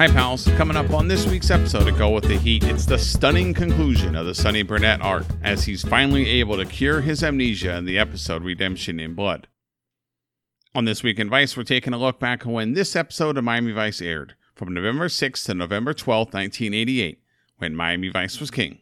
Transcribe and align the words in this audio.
Hi, 0.00 0.08
pals. 0.08 0.46
Coming 0.56 0.78
up 0.78 0.94
on 0.94 1.08
this 1.08 1.26
week's 1.26 1.50
episode 1.50 1.86
of 1.86 1.98
Go 1.98 2.08
With 2.08 2.24
the 2.24 2.38
Heat, 2.38 2.64
it's 2.64 2.86
the 2.86 2.98
stunning 2.98 3.52
conclusion 3.52 4.16
of 4.16 4.24
the 4.24 4.34
Sonny 4.34 4.62
Burnett 4.62 5.02
arc 5.02 5.26
as 5.42 5.64
he's 5.64 5.86
finally 5.86 6.26
able 6.26 6.56
to 6.56 6.64
cure 6.64 7.02
his 7.02 7.22
amnesia 7.22 7.76
in 7.76 7.84
the 7.84 7.98
episode 7.98 8.42
Redemption 8.42 8.98
in 8.98 9.12
Blood. 9.12 9.46
On 10.74 10.86
This 10.86 11.02
Week 11.02 11.18
in 11.18 11.28
Vice, 11.28 11.54
we're 11.54 11.64
taking 11.64 11.92
a 11.92 11.98
look 11.98 12.18
back 12.18 12.44
when 12.44 12.72
this 12.72 12.96
episode 12.96 13.36
of 13.36 13.44
Miami 13.44 13.72
Vice 13.72 14.00
aired, 14.00 14.36
from 14.54 14.72
November 14.72 15.08
6th 15.08 15.44
to 15.44 15.52
November 15.52 15.92
12th, 15.92 16.32
1988, 16.32 17.22
when 17.58 17.76
Miami 17.76 18.08
Vice 18.08 18.40
was 18.40 18.50
king. 18.50 18.78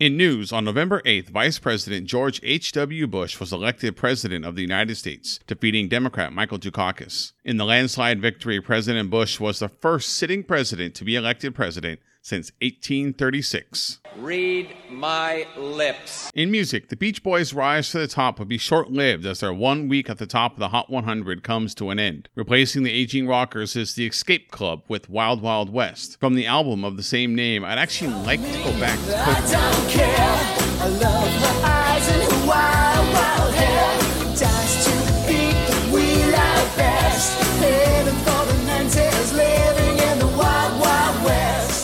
In 0.00 0.16
news, 0.16 0.50
on 0.50 0.64
November 0.64 1.02
8th, 1.02 1.28
Vice 1.28 1.58
President 1.58 2.06
George 2.06 2.40
H.W. 2.42 3.06
Bush 3.06 3.38
was 3.38 3.52
elected 3.52 3.98
President 3.98 4.46
of 4.46 4.56
the 4.56 4.62
United 4.62 4.96
States, 4.96 5.40
defeating 5.46 5.90
Democrat 5.90 6.32
Michael 6.32 6.58
Dukakis. 6.58 7.32
In 7.44 7.58
the 7.58 7.66
landslide 7.66 8.18
victory, 8.18 8.62
President 8.62 9.10
Bush 9.10 9.38
was 9.38 9.58
the 9.58 9.68
first 9.68 10.14
sitting 10.14 10.42
president 10.42 10.94
to 10.94 11.04
be 11.04 11.16
elected 11.16 11.54
president 11.54 12.00
since 12.22 12.52
1836. 12.60 14.00
Read 14.16 14.74
my 14.90 15.46
lips. 15.56 16.30
In 16.34 16.50
music, 16.50 16.88
the 16.88 16.96
Beach 16.96 17.22
Boys' 17.22 17.54
rise 17.54 17.90
to 17.90 17.98
the 17.98 18.08
top 18.08 18.38
would 18.38 18.48
be 18.48 18.58
short 18.58 18.90
lived 18.90 19.26
as 19.26 19.40
their 19.40 19.52
one 19.52 19.88
week 19.88 20.10
at 20.10 20.18
the 20.18 20.26
top 20.26 20.54
of 20.54 20.58
the 20.58 20.68
Hot 20.68 20.90
100 20.90 21.42
comes 21.42 21.74
to 21.76 21.90
an 21.90 21.98
end. 21.98 22.28
Replacing 22.34 22.82
the 22.82 22.92
aging 22.92 23.26
rockers 23.26 23.76
is 23.76 23.94
the 23.94 24.06
Escape 24.06 24.50
Club 24.50 24.82
with 24.88 25.08
Wild 25.08 25.42
Wild 25.42 25.72
West. 25.72 26.18
From 26.20 26.34
the 26.34 26.46
album 26.46 26.84
of 26.84 26.96
the 26.96 27.02
same 27.02 27.34
name, 27.34 27.64
I'd 27.64 27.78
actually 27.78 28.14
like 28.14 28.40
to 28.40 28.64
go 28.64 28.78
back 28.78 28.98
to 28.98 29.06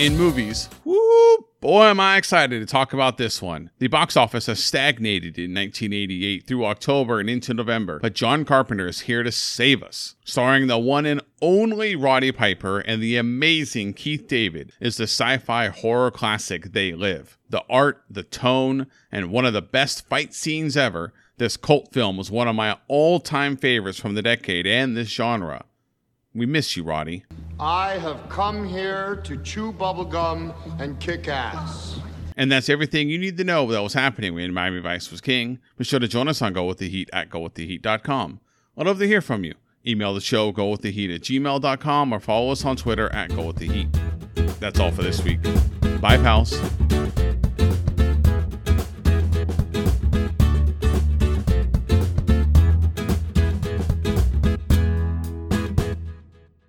In 0.07 0.17
movies, 0.17 0.69
woo, 0.85 1.49
boy, 1.61 1.87
am 1.87 1.99
I 1.99 2.17
excited 2.17 2.61
to 2.61 2.65
talk 2.65 2.93
about 2.93 3.19
this 3.19 3.43
one. 3.43 3.73
The 3.81 3.89
box 3.89 4.17
office 4.17 4.47
has 4.47 4.63
stagnated 4.63 5.37
in 5.37 5.53
1988 5.53 6.47
through 6.47 6.65
October 6.65 7.19
and 7.19 7.29
into 7.29 7.53
November, 7.53 7.99
but 7.99 8.15
John 8.15 8.45
Carpenter 8.45 8.87
is 8.87 9.01
here 9.01 9.25
to 9.25 9.33
save 9.33 9.83
us. 9.83 10.15
Starring 10.25 10.69
the 10.69 10.79
one 10.79 11.07
and 11.07 11.23
only 11.43 11.97
Roddy 11.97 12.31
Piper 12.31 12.79
and 12.79 13.03
the 13.03 13.17
amazing 13.17 13.95
Keith 13.95 14.29
David 14.29 14.71
is 14.79 14.97
the 14.97 15.09
sci 15.09 15.39
fi 15.39 15.67
horror 15.71 16.13
classic 16.13 16.71
They 16.71 16.93
Live. 16.93 17.37
The 17.51 17.65
art, 17.69 18.05
the 18.09 18.23
tone, 18.23 18.87
and 19.11 19.33
one 19.33 19.45
of 19.45 19.55
the 19.55 19.61
best 19.61 20.09
fight 20.09 20.33
scenes 20.35 20.77
ever, 20.77 21.15
this 21.39 21.57
cult 21.57 21.93
film 21.93 22.17
was 22.17 22.31
one 22.31 22.47
of 22.47 22.55
my 22.55 22.79
all 22.87 23.19
time 23.19 23.57
favorites 23.57 23.99
from 23.99 24.15
the 24.15 24.23
decade 24.23 24.69
and 24.69 24.97
this 24.97 25.09
genre. 25.09 25.65
We 26.33 26.47
miss 26.47 26.77
you, 26.77 26.85
Roddy. 26.85 27.25
I 27.59 27.93
have 27.99 28.29
come 28.29 28.67
here 28.67 29.17
to 29.25 29.37
chew 29.39 29.73
bubblegum 29.73 30.55
and 30.79 30.99
kick 31.01 31.29
ass. 31.29 31.99
And 32.37 32.53
that's 32.53 32.69
everything 32.69 33.09
you 33.09 33.19
need 33.19 33.39
to 33.39 33.45
know 33.45 33.67
that 33.73 33.83
was 33.83 33.95
happening 33.95 34.35
when 34.35 34.53
Miami 34.53 34.81
Vice 34.81 35.11
was 35.11 35.23
king. 35.23 35.59
Be 35.79 35.85
sure 35.85 35.99
to 35.99 36.07
join 36.07 36.29
us 36.29 36.43
on 36.43 36.53
Go 36.53 36.67
With 36.67 36.79
The 36.79 36.89
Heat 36.89 37.09
at 37.15 37.31
GoWithTheHeat.com. 37.31 38.41
I'd 38.77 38.87
love 38.87 38.99
to 38.99 39.07
hear 39.07 39.23
from 39.23 39.43
you. 39.43 39.55
Email 39.87 40.13
the 40.13 40.21
show, 40.21 40.53
GoWithTheHeat 40.53 41.15
at 41.15 41.23
gmail.com, 41.23 42.13
or 42.13 42.21
follow 42.21 42.53
us 42.53 42.65
on 42.67 42.77
Twitter 42.77 43.11
at 43.15 43.31
GoWithTheHeat. 43.31 44.59
That's 44.61 44.79
all 44.79 44.91
for 44.91 45.03
this 45.03 45.25
week. 45.25 45.43
Bye, 46.01 46.19
pals. 46.19 46.61